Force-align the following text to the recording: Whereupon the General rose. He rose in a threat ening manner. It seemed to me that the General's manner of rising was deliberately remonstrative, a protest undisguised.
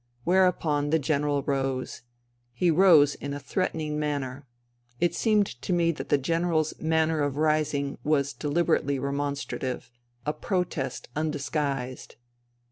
Whereupon 0.23 0.89
the 0.89 0.97
General 0.97 1.43
rose. 1.43 2.01
He 2.53 2.71
rose 2.71 3.13
in 3.13 3.35
a 3.35 3.39
threat 3.39 3.73
ening 3.75 3.97
manner. 3.99 4.47
It 4.99 5.13
seemed 5.13 5.45
to 5.61 5.71
me 5.73 5.91
that 5.91 6.09
the 6.09 6.17
General's 6.17 6.73
manner 6.79 7.21
of 7.21 7.37
rising 7.37 7.99
was 8.03 8.33
deliberately 8.33 8.97
remonstrative, 8.97 9.91
a 10.25 10.33
protest 10.33 11.07
undisguised. 11.15 12.15